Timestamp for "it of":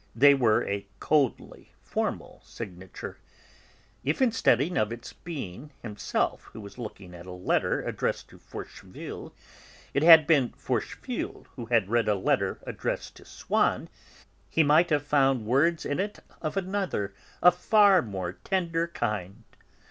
15.99-16.57